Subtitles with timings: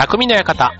[0.00, 0.72] 匠の館。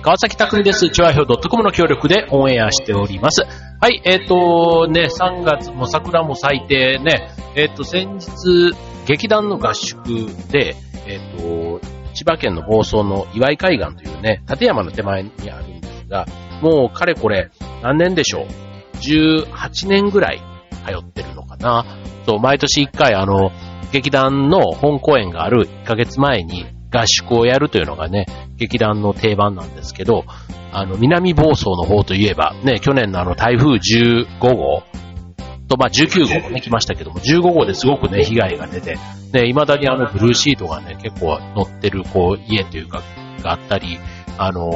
[0.00, 0.88] 川崎匠です。
[0.88, 3.42] チョアヒョウ .com の協力でオンエアしております。
[3.42, 8.74] はい、えっ、とね、3月も桜も咲いてね、えっ、と、先日、
[9.06, 10.02] 劇団の合宿
[10.50, 10.74] で、
[11.06, 11.80] えっ、と、
[12.14, 16.24] 千葉県の房総の岩井海岸というね、立山の手前にあるんですが、
[16.62, 17.50] もうかれこれ
[17.82, 18.46] 何年でしょう
[18.96, 20.40] ?18 年ぐらい
[20.86, 21.84] 通ってるのかな？
[22.26, 23.50] そう、毎年1回あの、
[23.92, 28.26] 劇団の本公演がある1ヶ月前に合宿をやるというのがね、
[28.56, 30.24] 劇団の定番なんですけど、
[30.72, 34.82] あの、南房総の方といえば、ね、去年のあの台風15号
[35.68, 38.96] と、まあ、19号もね、来ましたけども、15号ですごくね、被害が出て、
[39.32, 43.02] ね、未だにあの、ブルーシートがね、結構乗ってる、こう、家というか、
[43.42, 43.98] があったり、
[44.36, 44.70] あの、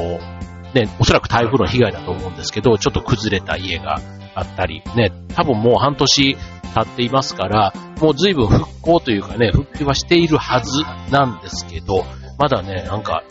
[0.73, 3.99] ね、おそらく台風の被害だと思うんですけど、ちょっと崩れた家が
[4.35, 6.37] あったり、ね、多分もう半年
[6.75, 12.05] 経っていますから、もう随分復興というかね、復旧はしているはずなんですけど、
[12.37, 13.23] まだね、なんか、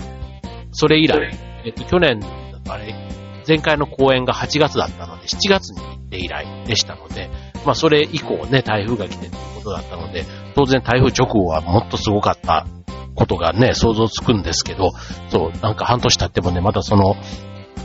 [0.73, 1.31] それ以来、
[1.67, 2.21] えっと、去年、
[2.69, 2.95] あれ、
[3.47, 7.29] 前回の公演が8月だったので、7月に行って以来でしたので、
[7.67, 12.67] まあそれ以降ね、台風が来てっていうことだったので、当然台風直後はもっとすごかった
[13.15, 14.93] ことがね、想像つくんですけど、
[15.29, 17.17] そう、なんか半年経ってもね、まだその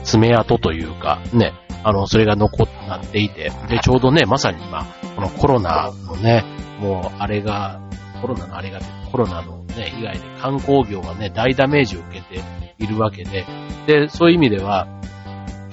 [0.03, 4.85] 爪痕というか、ね、あの、それが残っていて、で、ちょうどね、まさに今、
[5.15, 6.43] このコロナのね、
[6.79, 7.79] もうあれが、
[8.21, 8.79] コロナのあれが、
[9.11, 12.43] コロナのね、被害で観光業がね、大ダメージを受けて
[12.79, 13.45] いるわけで、
[13.87, 14.87] で、そういう意味では、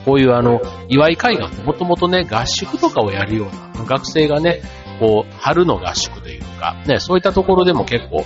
[0.05, 4.61] こういうあの、岩井海岸ってもともとね、合宿とかをやるような、学生がね、
[5.01, 8.25] こう、春の合宿というか、ね、そういったところでも結構、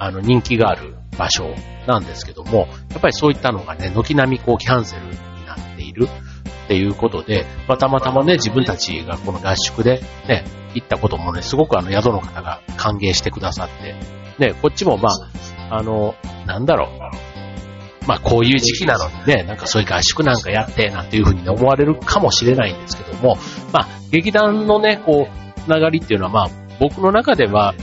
[0.00, 1.54] あの、人気がある場所
[1.86, 5.10] なんですけども、やっぱりそういったのがね、軒並みこう、キャンセルに
[5.46, 6.08] なっている
[6.72, 13.94] っていうことで、まあ、たまたまね、自分たちがこの合宿でね、行ったこともね、すごくあの、宿の方が歓迎してくださって、
[14.38, 16.14] ね、こっちもまあ、あの、
[16.46, 23.36] なんだろう、まあこういう時期なのにね、なんかそういう合宿なんかやって、なんていうふうに思われるかもしれないんですけども、
[23.70, 26.50] まあ劇団のね、こう、つながりっていうのはまあ
[26.80, 27.74] 僕の中では、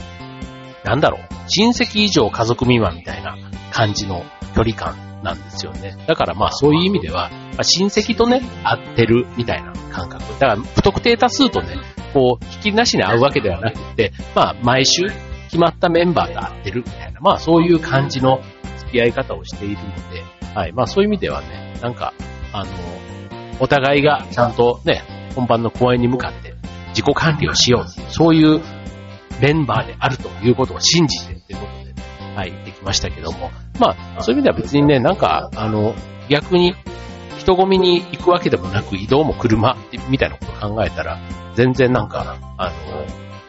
[0.84, 3.36] なんだろう、親戚以上家族未満みたいな
[3.70, 4.24] 感じの
[4.56, 5.96] 距離感なんですよね。
[6.06, 10.22] だからまあそういう意味では、まあ、親戚とね、会ってるみたいな感覚。
[10.38, 11.76] だから不特定多数とね、
[12.12, 15.06] こう、引きなしに会うわけではなくて、まあ毎週
[15.44, 18.40] 決まったメンバーが会ってるみたいな、まあそういう感じの
[18.78, 19.80] 付き合い方をしているの
[20.10, 20.22] で、
[20.54, 20.72] はい。
[20.72, 22.14] まあそういう意味ではね、なんか、
[22.52, 22.70] あの、
[23.60, 25.02] お互いがちゃんとね、
[25.34, 26.54] 本番の公演に向かって
[26.88, 28.12] 自己管理をしよう。
[28.12, 28.60] そういう
[29.40, 31.29] メンバーであるということを信じて、
[32.40, 33.50] はい、できましたけども。
[33.78, 35.94] まあ、そういう意味では別にね、なんか、あの、
[36.30, 36.74] 逆に
[37.36, 39.76] 人混みに行くわけでもなく移動も車
[40.08, 41.18] みたいなことを考えたら、
[41.54, 42.72] 全然なんか、あの、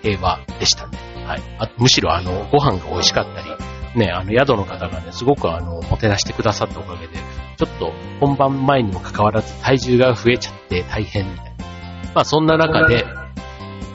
[0.02, 0.98] 平和でしたね。
[1.26, 1.42] はい。
[1.58, 3.50] あむしろあの、ご飯が美味しかったり、
[3.98, 7.14] ね、あの、宿の方がね、すごくあの、もてなしてくださったおかげで、
[7.56, 11.52] ちょっと本番前にもかかわらず体重が増えちゃって大変みたいな。
[12.14, 13.06] まあそんな中で、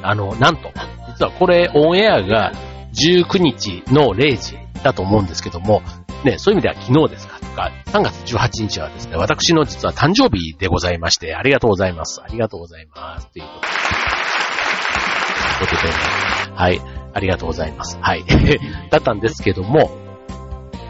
[0.02, 0.70] あの、なんと、
[1.08, 2.52] 実はこれオンエアが
[2.96, 5.82] 19日の0時だと思うんですけども、
[6.24, 12.20] ね、そういう意味では昨日ですかとか、3月18日はですね、私の実は誕生日でございまして、ありがとうございます。
[12.22, 13.28] ありがとうございます。
[13.30, 13.44] という
[15.60, 15.76] ことで。
[16.54, 16.80] はい。
[17.12, 17.98] ありがとうございます。
[18.00, 18.24] はい。
[18.90, 19.90] だったんですけども、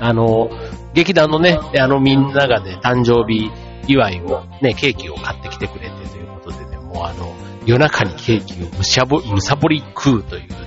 [0.01, 0.51] あの、
[0.95, 3.51] 劇団のね、あのみんながね、誕生日
[3.87, 7.33] 祝いを、ね、ケーキを買ってきてくれてということでね、もうあの、
[7.65, 10.66] 夜中にケーキをむしゃぼ、むさぼり食うという、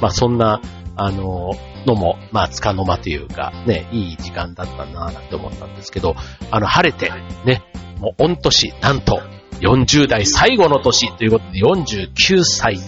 [0.00, 0.60] まあそんな、
[0.96, 1.52] あの、
[1.86, 6.16] のも、まあ、つかの間というか、ね、いい時間だったなぁなんて思ったんですけど、
[6.50, 7.12] あの、晴れて、
[7.44, 7.62] ね、
[8.00, 9.20] もう、御年、なんと、
[9.60, 12.80] 40代最後の年ということで、49歳に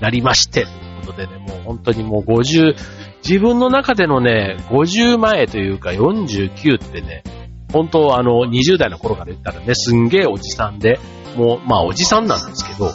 [0.00, 0.66] なりまして、
[1.08, 2.74] ことでね、もう本当にもう50、
[3.26, 7.22] 自分の中でのね、50前というか49ってね、
[7.72, 10.98] 本当あの、20代の頃から言ったらね、すんげえおじさんで、
[11.36, 12.92] もう、まあおじさんなんですけど、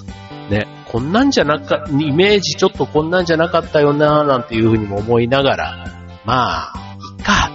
[0.50, 5.88] ね、こんなんじゃなか、イメージちょっとこんなんじゃなかったよな、なんていうふうにも思いながら、
[6.24, 7.50] まあ、いっか、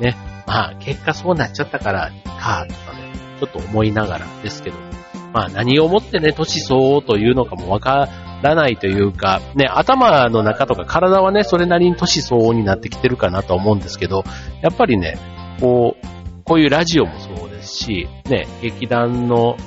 [0.00, 2.30] ね、まあ結果そうなっちゃったから、いっか、
[2.66, 4.78] とかね、ちょっと思いながらですけど、
[5.34, 8.08] まあ何をもってね、年相応というのかもわか
[8.40, 14.24] らないというか、ね、頭の中とか体はね、それなりに年相応になってきてるかなと思うんですけど、
[14.62, 15.18] やっぱりね、
[15.60, 16.06] こう、
[16.42, 19.58] こういうラジオもそうですし、ね、劇団の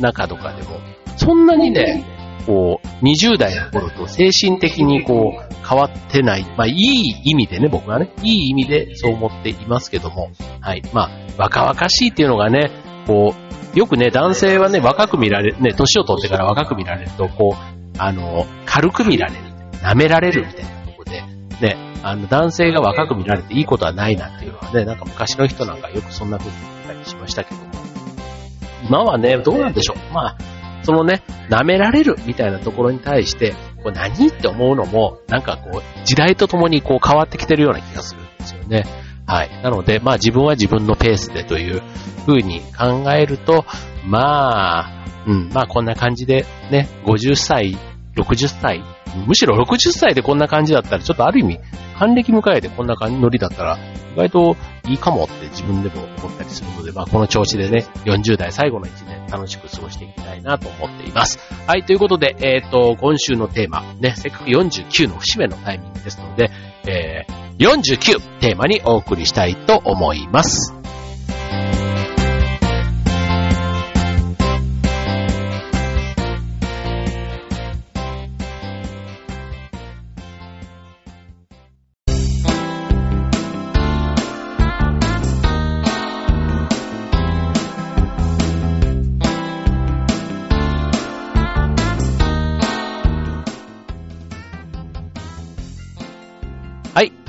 [0.00, 0.80] 中とかでも、
[1.16, 2.17] そんなにね、
[2.48, 6.46] こう、20代の頃と精神的にこう、変わってない。
[6.56, 10.30] まあ、いい意味でね、僕はね、いい意味でそう思っていますけども、
[10.62, 10.82] はい。
[10.94, 12.70] まあ、若々しいっていうのがね、
[13.06, 13.34] こ
[13.74, 19.40] う、よくね、男性はね、若く見られ、ね、年を取ってから若く見られると、こう、あの、軽く見られる、
[19.82, 21.20] 舐められるみたいなところで、
[21.60, 26.56] ね、あの、男性が若く見られていいことはないなっていうのはね、なんか昔の人なんかよくそんな風に
[26.86, 27.66] 言ったりしましたけども、
[28.86, 30.14] 今はね、どうなんでしょう。
[30.14, 30.36] まあ、
[30.88, 33.52] そのね、舐められるみたいなところに対して、
[33.82, 38.86] こう何って思うのも、なんかこう、時代とともにこう変わってきてるような気がするんですよね。
[39.26, 39.50] はい。
[39.62, 41.82] なので、まあ自分は自分のペースでという
[42.26, 43.66] 風に考えると、
[44.06, 47.76] まあ、うん、まあこんな感じでね、50歳、
[48.22, 48.82] 60歳、
[49.26, 51.60] むしろ60歳でこんな感じだったら、ちょっとある意味、
[51.98, 53.78] 還暦迎えてこんな感じのりだったら、
[54.14, 54.56] 意外と
[54.88, 61.38] いいかもって自分でも思ったりするので、まあこの調子でね、40代最後の1年楽しく過ごしていきたいなと思っています。
[61.66, 66.50] はい、ということで、えっ、と、今週のテーマ、ね、せっかく49の節目のタイミングですので、
[66.86, 70.74] えー、49テーマにお送りしたいと思います。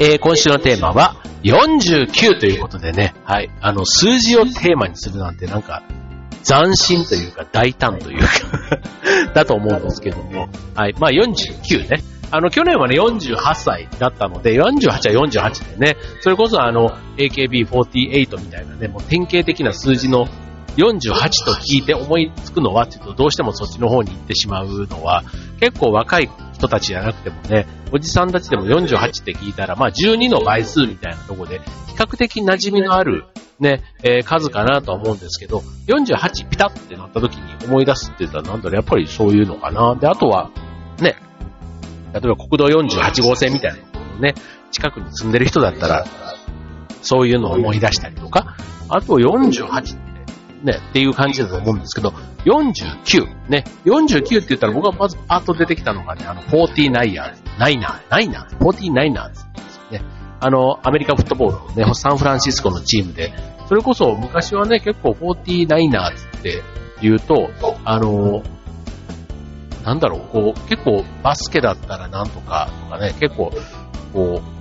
[0.02, 5.84] えー、今週のテーマは49ということでね、はい、あの、数字をテーマにするなんてなんか、
[6.42, 8.80] 斬新というか大胆というか
[9.36, 12.02] だと思うんですけども、はい、まあ49ね。
[12.32, 20.28] あの、去年はね、48歳だったので、48は48でね、それこそあの、AKB48 みたいなね、もう典型的な数字の
[20.80, 25.24] 48と聞いて思いつくのはっていうと、どうしてもそっちの方に行ってしまうのは、
[25.60, 33.26] 結構若い人たちじゃなくてもね、おじさんたちでも48って聞いたら、まあ12の倍数みたいなとこで、比較的馴染みのある
[33.60, 39.96] ね、えー、数かなとは思うんですけど、48ピタってなった時に思い出すって言ったらなんだろう、やっぱりそういうのかな。
[39.96, 40.50] で、あとは、
[41.00, 41.16] ね、
[42.14, 44.34] 例えば国道48号線みたいなところね、
[44.72, 46.06] 近くに住んでる人だったら、
[47.02, 48.56] そういうのを思い出したりとか、
[48.88, 50.09] あと48
[50.64, 52.14] ね、っていう感じだと思うんですけど、
[52.46, 57.36] 49、ね、49って言ったら僕はまずパート出てきたのがね、あの、49ナイナー。
[57.36, 59.80] ズ、ナイナー、ナイナー、49ナイナーズです。
[59.92, 60.02] ね。
[60.42, 63.34] あの、アメリカフットボールのね、サンフランシスコのチームで、
[63.68, 66.64] それこそ昔はね、結構49ナイナって
[67.02, 67.50] 言うと、
[67.86, 68.44] あの、
[69.84, 73.52] なんだろう、こう、結構バスケだったらなんとかとかね、結構、
[74.14, 74.60] こう、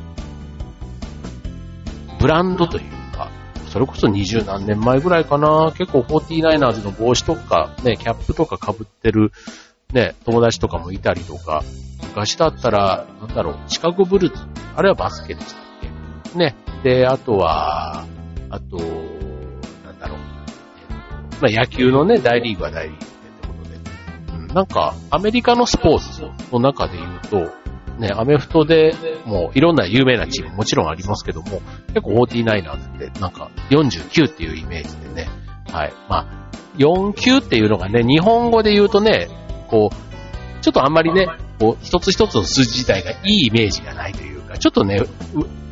[2.21, 2.98] ブランドという
[3.79, 9.31] それこそ二十何年前ぐらいかな、結構 49ers の帽子とか、ね、キャップとか被ってる、
[9.93, 11.63] ね、友達とかもいたりとか、
[12.03, 14.43] 昔だったら、なんだろう、シカゴブルーズ、
[14.75, 15.63] あれはバスケでしたっ
[16.33, 16.39] け？
[16.39, 16.57] ね。
[16.83, 18.05] で、あとは、
[18.51, 18.79] あと、
[19.85, 20.19] なんだろう、
[21.41, 23.77] まあ野球のね、大リーグは大リーグってことで、
[24.39, 27.53] うん、なんか、アメリカのスポーツの中で言うと、
[27.99, 35.29] ね、アメフトでもういろんな有名なチームもちろんありますけども、結構 49ers ってなんか49っていうイメージでね、
[35.73, 35.93] はい。
[36.09, 36.49] まあ、
[36.79, 39.29] 49っていうのがね、日本語で言うとね、
[39.69, 41.29] こう、ちょっとあんまりね、
[41.59, 45.01] こう、一つ一つの数字自体がいいイメージがないというか、ちょっとね、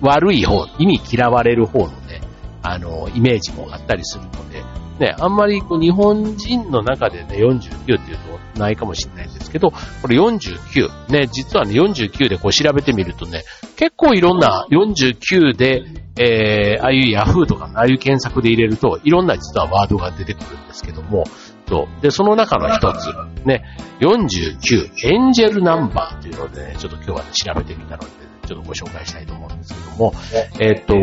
[0.00, 2.20] 悪い方、意味嫌われる方のね、
[2.62, 4.62] あの、イメージもあったりするので、
[4.98, 8.18] ね、あんまりこう日本人の中でね、49っていう
[8.54, 13.44] とないかもしれないんですけど、これ49、ね、実はね、49でこう調べてみるとね、
[13.76, 15.82] 結構いろんな49で、
[16.18, 21.24] えー、ああいうヤフーとかああいう検索で入れると、いろんな実はワードが出てくるんですけども、
[21.68, 22.02] そう。
[22.02, 23.08] で、その中の一つ、
[23.44, 23.64] ね、
[24.00, 28.08] 49、エンジェルナンバーというのでね、ちょっと今日は、ね、調べてみたので、
[28.46, 30.14] ちょっとご紹介したいと思うんですけども、
[30.60, 30.94] えっ、と、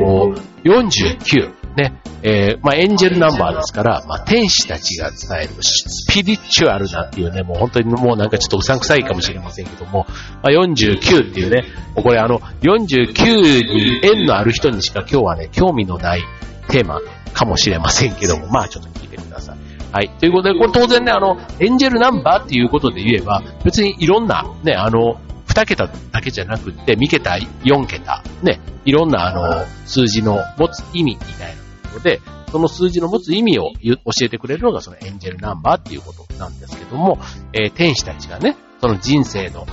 [0.63, 10.05] 49、ね、えー、まあ、エンジェルナンバーですから、まあ、天使たちが伝えるスピリチュアルなっていうね、もう本当にもうなんかちょっとうさんくさいかもしれませんけども、
[10.41, 11.65] まあ、49っていうね、
[11.95, 13.41] これあの、49
[13.73, 16.23] に縁のある人にしか今日はね、興味のない
[16.69, 17.01] テーマ
[17.33, 19.57] かもしれませんけども、まあちょっと聞いてください。
[19.91, 20.09] はい。
[20.19, 27.31] ということで、これ当然ね、あの、エンジェルナンバーっていうことで言えば、別にいろんな、ね、あの、2桁だけじゃなくって、3桁、
[27.63, 31.62] 4桁、ね、いろんなあの、数字の持つ意味みたいな
[31.93, 32.21] ことで、
[32.51, 37.19] その数字の持つ意味を教えてくれるのがそのエンジェルナンバーっていうことなんですけども、
[37.53, 39.65] えー、天使たちがね、その人生の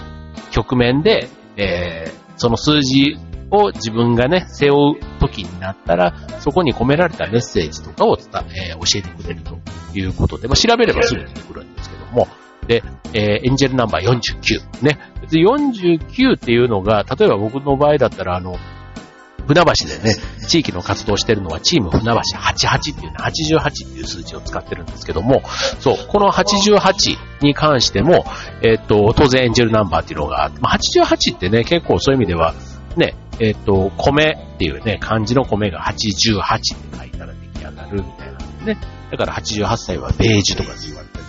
[0.51, 3.17] 局面で、えー、その数字
[3.51, 9.59] を自分がね、背負う時になったら、そこに込められたメッセージとかを伝え、教えてくれると
[9.95, 12.29] いうことで、まあ、調べればすぐ出てくるんですけども、
[12.67, 14.85] で、えー、エンジェルナンバー49。
[14.85, 14.99] ね。
[15.23, 18.57] 別に49っていうのが、例えば僕の場合だったら、あの、
[19.55, 20.17] 船橋でね、
[20.47, 25.43] 地域の活動してるのはチーム船橋88っていうね、88っていう数字を使ってるんですけども、
[25.81, 28.25] そう、この88に関しても、
[28.63, 32.55] えっ、と、当然エンジェルナンバーっていうのがあって、まあ、88ってね、結構そういう意味では、
[32.97, 38.81] ね、えっ、と、米っていうね、漢字の米が88って書いたら出来上がるみたいなんでね。
[39.11, 41.20] だから88歳はベージュとかって言われたりするように。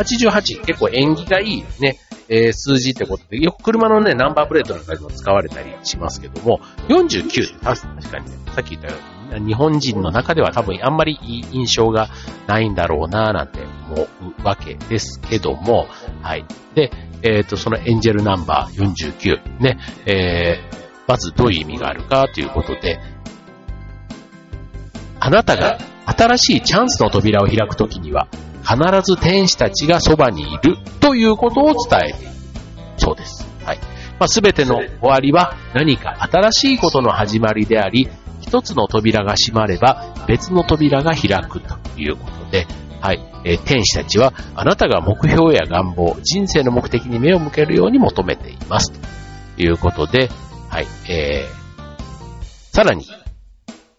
[0.00, 8.94] 88結構縁起がいいね、えー、数字ってことで、よく車のね、ナンバープレートなんかにも使われたりしますけども、49確かにね、さっき言ったよ
[9.32, 12.08] うに、日本人の中では多分あんまりいい印象が
[12.46, 14.08] ないんだろうななんて思
[14.42, 15.86] うわけですけども、
[16.22, 16.44] はい。
[16.74, 16.90] で、
[17.22, 20.76] えっ、ー、と、そのエンジェルナンバー49、ね、えー、
[21.06, 23.00] まずどういう意味があるかということで、
[25.18, 28.28] あなたが新しいチャンスの扉を開くときには、
[28.70, 32.30] 必ず天使たちがそばにいるということを伝えている。
[32.98, 33.46] そうです。
[33.64, 33.78] はい。
[34.18, 38.08] まあ、全ての終わりは何か新しいことの始まりであり、
[38.40, 42.66] 一つの扉が閉まれば別の扉が開くということで、
[43.00, 43.26] はい。
[43.44, 48.92] えー、天使たちはあなたが目標や願望、人生の目的に目を向けるように求めています。
[48.92, 50.28] ということで、
[50.68, 50.86] はい。
[51.08, 53.06] えー、さらに、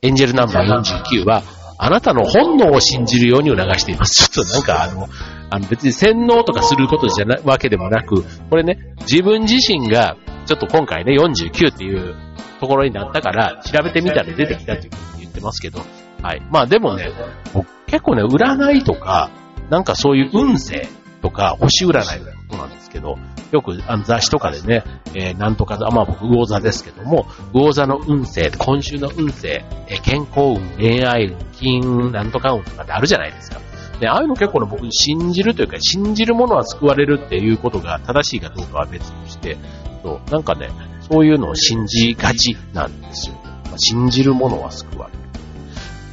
[0.03, 1.43] エンジェルナンバー49は、
[1.83, 4.29] あなたの本能を信じるように促しています。
[4.29, 5.09] ちょっとなんかあの、
[5.49, 12.15] あの別に洗脳とかすることじゃなわけでもなく、これね、自分自身が、ちょっと今回ね、49っていう
[12.59, 15.79] ところになったから、調べてみたら出てきたっていうふうに言ってますけど、
[16.21, 16.41] はい。
[16.51, 17.09] まあでもね、
[17.51, 19.31] 僕結構ね、占いとか、
[19.71, 20.87] なんかそういう運勢
[21.23, 22.03] とか、星占いのこ
[22.51, 23.17] となんですけど、
[23.51, 33.59] よくあの雑誌とかでね、えー、なんとか、まあ僕魚座ですけども、魚座の運勢、今週の運勢、えー、健康運、恋愛運、金運、なんとか運とかってあるじゃないですか。
[33.99, 39.57] で、ああいうの結構ね、僕信じるというか、信じるものは救われるっていうことが正しいかどうかは別にして、
[40.01, 40.69] そうなんかね、
[41.09, 43.35] そういうのを信じがちなんですよ。
[43.65, 45.09] まあ、信じるものは救わ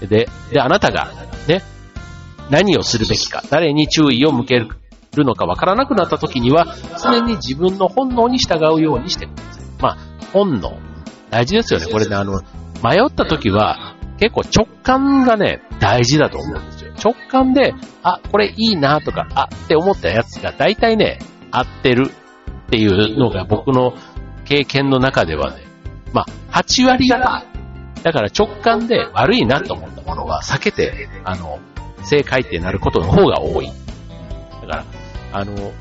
[0.00, 0.08] れる。
[0.08, 1.12] で、で、あなたが
[1.46, 1.62] ね、
[2.50, 4.68] 何をするべきか、誰に注意を向ける
[5.16, 9.64] るのかわからなくなった時には、常に自分の本能に従うようにしてください。
[9.80, 9.96] まあ、
[10.32, 10.78] 本能。
[11.30, 11.86] 大事ですよね。
[11.86, 12.40] これね、あの、
[12.82, 16.92] 迷った時は、結構直感がね、大事だと思うんですよ。
[17.02, 21.18] 直感で、あ、これいいなとか、あって思ったやつが大体ね、
[21.50, 23.94] 合ってるっていうのが僕の
[24.44, 25.62] 経験の中ではね、
[26.12, 27.44] まあ、8割方。
[28.02, 31.58] だから直感で悪いなと思ったものは避けて、あの、
[32.02, 33.70] 正解ってなることの方が多い。
[35.32, 35.72] あの、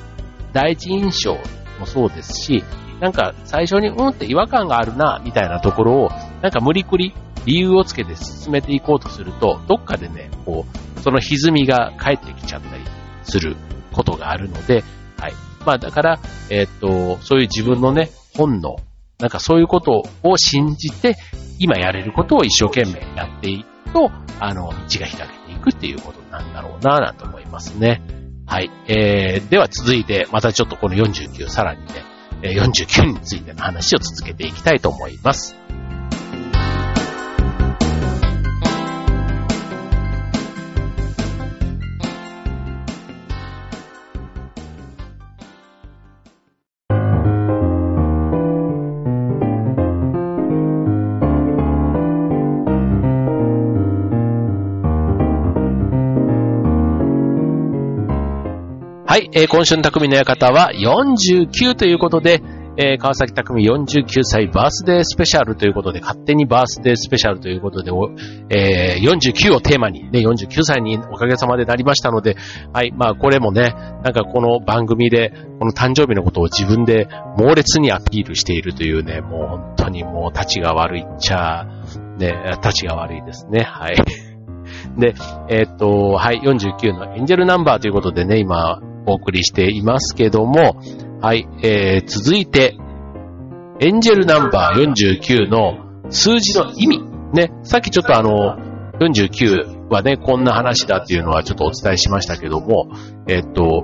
[0.54, 1.38] 第一印象
[1.80, 2.64] もそうですし、
[3.00, 6.10] なんか最初にうんって違和感があるな、みたいなところを、
[6.42, 7.14] なんか無理くり
[7.46, 12.84] 理由をつけて進めていこうとすると、どっかでね、こう、その歪みが返ってきちゃったり
[13.24, 13.56] する
[13.94, 14.84] ことがあるので、
[15.18, 15.34] はい。
[15.66, 18.78] まあだから、えー、っと、そういう自分のね、本能、
[19.20, 21.16] なんかそういうことを信じて、
[21.60, 28.02] 今やれることを一生懸命やっていくと、あの、道が開けていくっていうことなんだろうな、なんて思いますね。
[28.48, 28.72] はい。
[28.88, 32.06] えー、では続いて、またちょっとこの49、さらにね、
[32.42, 35.56] 49についての話を続けていきたいと思います。
[59.18, 62.40] はい、えー、今週の匠の館は49ということで、
[62.78, 67.90] えー、川崎匠49歳バースデースペシャルということで、勝手にバースデースペシャルということで、
[68.56, 72.38] えー、49をテーマに、ね、49歳におかげさまでなりましたので、
[72.72, 77.08] はい、まあこれもね、なんかこの番組で、この誕生日のことを自分で
[77.40, 81.66] 猛烈にアピールしているというね、もう本当にもう立ちが悪いっちゃ、
[82.20, 83.96] ね、立ちが悪いですね、はい。
[84.96, 85.16] で、
[85.50, 90.78] えー、っと、はい、49のエンジェルナンバーということでね、今、お送りしていますけども、
[91.22, 92.78] はい、えー、続いて、
[93.80, 97.04] エンジェルナンバー49の数字の意味。
[97.34, 98.58] ね、さっきちょっとあの、
[99.00, 102.90] 49はね、こんな話だっていうのはちょっとお伝えしましたけども、
[103.28, 103.84] えっと、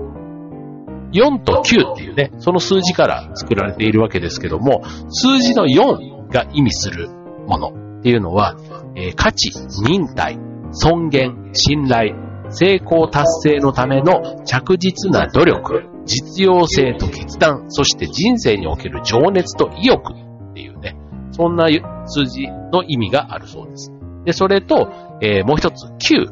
[1.13, 7.09] 4と9っていうね、その数字から作られているわけですけども、数字の4が意味する
[7.47, 8.57] ものっていうのは、
[8.95, 9.51] えー、価値、
[9.83, 10.37] 忍耐、
[10.71, 12.15] 尊厳、信頼、
[12.53, 20.95] 成功達成のための着実な努力、実用性と決断、そして人生における情熱と意欲っていうね、
[21.31, 21.67] そんな
[22.05, 23.91] 数字の意味があるそうです。
[24.25, 24.89] で、それと、
[25.21, 26.29] えー、もう一つ、9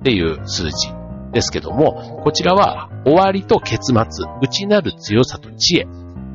[0.00, 0.88] っていう数字
[1.32, 5.86] ですけども、こちらは終わりと結末、内なる強さと知恵、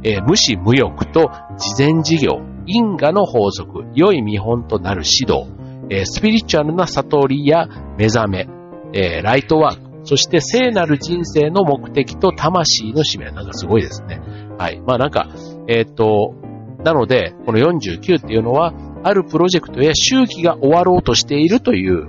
[0.03, 5.51] えー、無視無欲と事前事業、因果の法則、良い見本となる指導、
[5.89, 7.67] えー、スピリチュアルな悟りや
[7.97, 8.58] 目覚め、
[8.93, 13.31] えー、ライトワーク、そして聖なる人生の目的と魂の使命。
[13.31, 14.21] なんかすごいですね。
[14.57, 14.81] はい。
[14.81, 15.29] まあなんか、
[15.67, 16.35] えっ、と、
[16.83, 22.07] なので、この49っていうのは、あるプロジェクトや周期が終わろうとしているという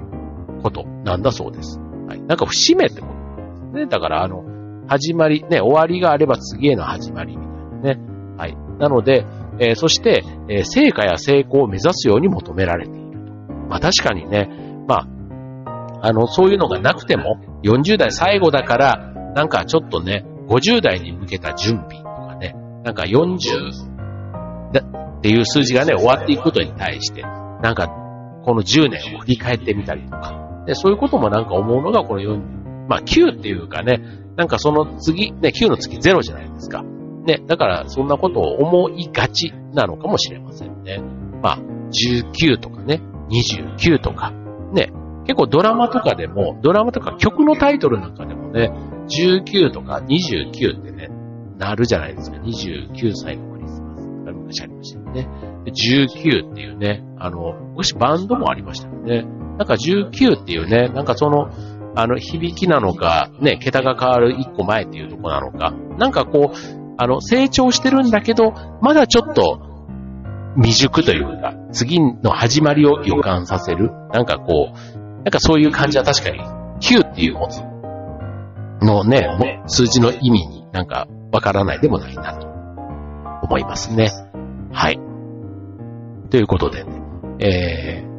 [0.62, 1.78] ことなんだそうです。
[2.08, 2.22] はい。
[2.22, 3.87] なんか節目ってことなんですね。
[3.87, 4.44] だからあの、
[4.88, 8.37] 始まり、ね、終わりがあれば次への始まりみたいなね。
[8.37, 8.56] はい。
[8.78, 9.25] なので、
[9.58, 13.54] えー、そして、えー、成果や成功を目指すように求められていると。
[13.68, 14.49] まあ確かにね、
[14.88, 15.08] まあ、
[16.02, 22.54] あの、そういうのがなくても、40代最後だから、なんかちょっとね、50代に向けた準備とかね、
[22.85, 27.88] なんか40だっていう数字がね、終わっていくことに対して、なんか、
[28.45, 34.00] この10年を振り返ってみたりとか、でそういうこともなんか思うのがこの40、まあ9っていうかね、
[34.37, 36.83] なんかその次、ね、9の次0じゃないですか。
[36.83, 41.00] ね、だからそんなことを思いがちなのかもしれませんね。
[41.42, 44.33] まあ、19とかね、29とか、
[44.73, 44.90] ね、
[45.30, 48.72] 結構ドラマとかでも、ドラマとか曲のタイトルなんかでもね、
[49.06, 51.08] 19とか29ってね、
[51.56, 52.38] なるじゃないですか。
[52.38, 54.02] 29歳のクリスマス。
[54.32, 55.28] 昔ありましたよね。
[55.66, 59.22] 19っていうね、あの、もしバンドもありましたよね。
[59.56, 61.49] なんか19っていうね、なんかその、
[61.94, 69.60] あの、響きなのか、ね、桁が変わる1個前っていうとこなのか、なんかこう、あの、成長してるんだけど、まだちょっと
[70.56, 73.92] 未熟というか、次の始まりを予感させる。
[74.12, 76.40] なんかこう、なんかそういう感じは確かに、
[76.80, 77.60] 9っていう持つ
[78.84, 82.46] のね、数字の意味になんかわからないでもないなと
[83.42, 84.10] 思いますね。
[84.72, 84.98] はい。
[86.30, 87.02] ということで、ね、
[87.40, 88.10] えー、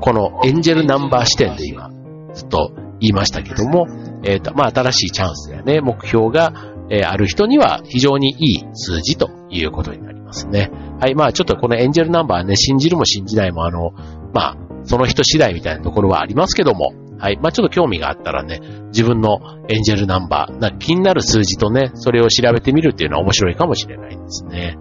[0.00, 1.90] このエンジェルナンバー視点で今、
[2.34, 3.86] ずっと言いましたけども、
[4.24, 6.52] えっ、ー、と、まあ、新しいチャンスやね、目標が、
[6.90, 10.70] えー、ある人には非常にいい数字ということになりますね。
[11.00, 13.92] はい、まあ、ちょっとこのエンジェルナンバーね、信じるも信じないも、あの、
[14.32, 17.36] まあ、その人次第みたいなところはありますけども、はい。
[17.36, 24.76] まあ、ちょっと興味があったらね、自分のエンジェルナンバー、な気になる数字とね、それを調べてみるっていうのは面白いかもしれないですね。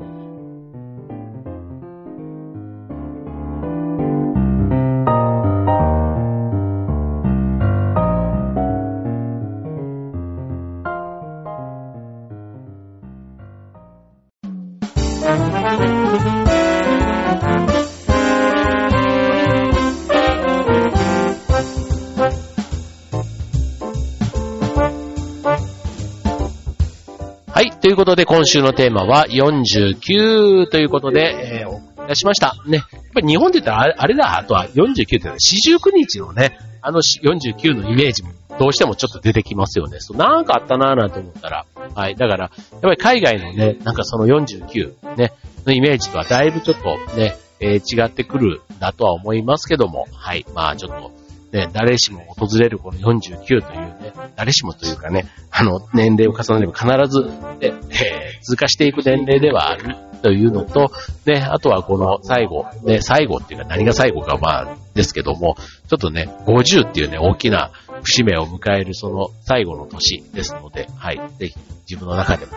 [28.11, 32.57] ことで、今週のテーマは49ということで、えー、お送りいたしました。
[32.65, 32.77] ね。
[32.77, 39.99] やっぱり日本で言ったらあれだ、あとは49って四十九日のね、あの49のイメージもどうしてもちょっと出てきますよね。
[40.01, 41.65] そうなんかあったなぁなんて思ったら。
[41.95, 42.15] はい。
[42.15, 45.31] だから、やっぱり海外のね、なんかその49ね、
[45.65, 50.45] のイメージとはだいぶちょっとね、えー、違ってくるんだとは思いますけども、はい。
[50.53, 51.11] まあちょっと、
[51.51, 60.91] ね、誰しも訪れるこの49というね、誰しもというかね、あの、年齢を重ねれば必ず、ね、えー、通過していく年齢ではあるというのと、
[61.25, 65.55] ね、あとはこの最後、ね、最後っていうか何が最後かまあ、ですけども、
[65.89, 67.71] ちょっとね、50っていうね、大きな
[68.03, 71.55] 節目を迎えるその最後の年ですので、はい、ぜひ
[71.89, 72.53] 自分の中でも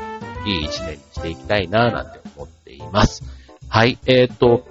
[0.46, 3.22] いい一年にしていきたいなぁ、なんて思っています。
[3.68, 4.66] はい、えー、っと、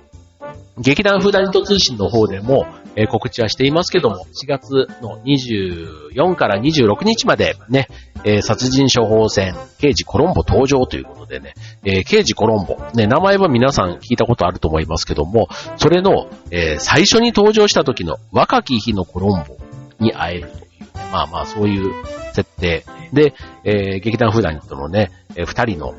[0.77, 7.87] 劇団フーダニット通信の方でも、えー、告知はしていますけども、4月の24から26日までね、
[8.23, 11.53] えー、殺人処方箋、刑事コロンボ登場ということでね、
[11.83, 19.57] えー、刑事コロンボ、ね、名前は皆さん聞いたことあると思いますけども、それの、え最初に登場した時の若き日のコロンボ
[19.99, 21.91] に会えるという、ね、まあまあそういう
[22.33, 25.93] 設定で、え劇団フーダニットのね、え2人の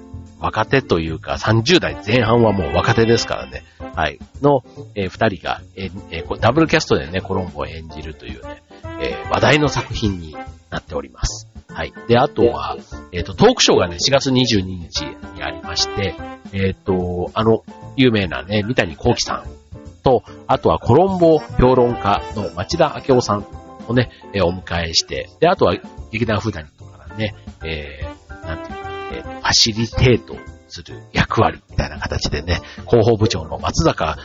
[0.44, 4.62] 若手というか、30代前半はもう若手ですからね、はい、の、
[4.94, 8.62] えー、二人が、えー、ダブルキャストでね、コロンボを演じるというね、
[9.00, 10.36] えー、話題の作品に
[10.68, 11.48] なっております。
[11.68, 11.94] はい。
[12.08, 12.76] で、あとは、
[13.10, 15.00] えっ、ー、と、トークショーがね、4月22日
[15.34, 16.14] にありまして、
[16.52, 17.64] えっ、ー、と、あの、
[17.96, 19.44] 有名なね、三谷幸喜さん
[20.02, 23.46] と、あとはコロンボ評論家の町田明夫さん
[23.88, 25.74] をね、えー、お迎えして、で、あとは
[26.12, 28.23] 劇団フーダニとかね、えー、
[29.16, 30.36] えー、ファシリテート
[30.68, 34.18] する役割みたいな形でね、広報部長の松坂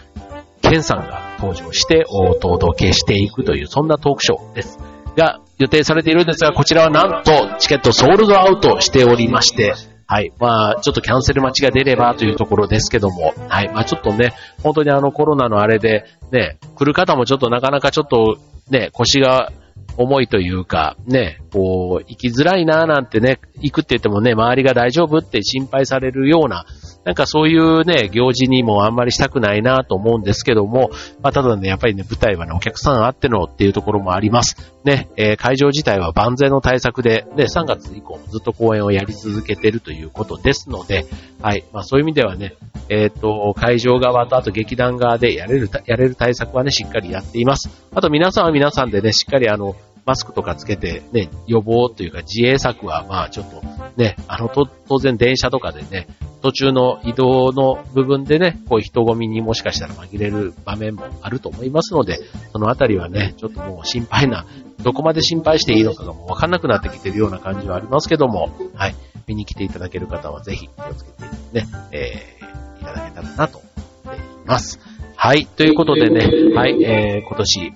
[0.61, 4.79] 健さんが登場してお届けしていくという、そんなトークショーです。
[5.15, 9.73] が予定されているんですが、こちらはなんとチケットソールドアウトしておりまして、
[10.05, 10.31] はい。
[10.39, 13.69] まあ、ちょっとキャンセル待ちが出ればというところですけども、はい。
[13.71, 18.39] まあ、ちょっとね、本当にあのコロナのあれで、ね、来る方もちょっとなかなかちょっと、
[18.71, 19.51] ね、腰が
[19.99, 26.65] 重いというか、ね、こう、行きづらいなーなんてね、行くって言ってもね、周りが大丈夫って心配されるような
[27.05, 30.91] なんかそういうね、行事にもあんまりしたくないなと思うんですけども、
[31.23, 34.73] まあ、ただね、やっぱりね、舞台はね、お客さんあってのっていうところもあります。
[34.83, 41.05] ね、えー、会場自体は万全の対策で、ね、3月以降ずっと公演をやり続けてるということですので、
[41.41, 42.55] はい、まあそういう意味ではね、
[42.89, 47.69] えっ、ー、と、会場側とあと劇団側でやれる、やれる対策はね、しっかりやっています。
[47.93, 49.75] あと皆さんは皆さんでね、しっかりあの、
[50.09, 53.61] マスクとかつけて、ね、予防というか自衛策は、まあちょっと、
[53.95, 56.07] ね、あの、当然電車とかでね、
[56.41, 62.17] 途中の移動の部分でね、こういう人混みにもしかしたら紛れる場面もあると思いますので、
[62.51, 64.47] そのあたりはね、ちょっともう心配な、
[64.81, 68.95] どこまで心配していいのかがもうわかんなくなってきてるような感じはありますけども、はい、
[69.27, 73.67] 見に来ていただける方はぜひ気をつけてね、えー、いただけたらなと思
[74.13, 74.79] っています。
[75.21, 77.73] はい、ということでね、はい、えー、今年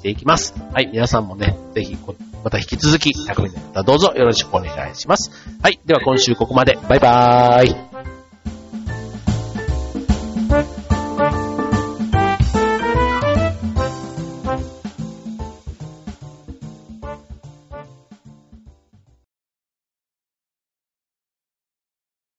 [0.00, 0.54] していきます。
[0.72, 1.96] はい、皆さんもね、ぜひ、
[2.42, 5.30] また引き続き、匠の方どうぞよろしくお願いします。
[5.62, 6.78] はい、では今週ここまで。
[6.88, 7.89] バイバーイ。